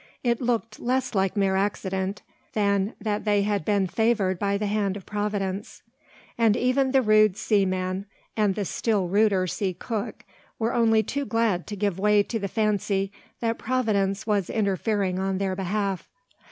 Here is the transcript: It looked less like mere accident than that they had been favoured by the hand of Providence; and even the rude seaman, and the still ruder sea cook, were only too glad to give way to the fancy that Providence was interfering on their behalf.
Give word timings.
It 0.23 0.41
looked 0.41 0.79
less 0.79 1.13
like 1.13 1.37
mere 1.37 1.55
accident 1.55 2.23
than 2.53 2.95
that 2.99 3.23
they 3.23 3.43
had 3.43 3.63
been 3.63 3.85
favoured 3.85 4.39
by 4.39 4.57
the 4.57 4.65
hand 4.65 4.97
of 4.97 5.05
Providence; 5.05 5.83
and 6.39 6.57
even 6.57 6.89
the 6.89 7.03
rude 7.03 7.37
seaman, 7.37 8.07
and 8.35 8.55
the 8.55 8.65
still 8.65 9.07
ruder 9.09 9.45
sea 9.45 9.75
cook, 9.75 10.25
were 10.57 10.73
only 10.73 11.03
too 11.03 11.25
glad 11.25 11.67
to 11.67 11.75
give 11.75 11.99
way 11.99 12.23
to 12.23 12.39
the 12.39 12.47
fancy 12.47 13.11
that 13.41 13.59
Providence 13.59 14.25
was 14.25 14.49
interfering 14.49 15.19
on 15.19 15.37
their 15.37 15.55
behalf. 15.55 16.09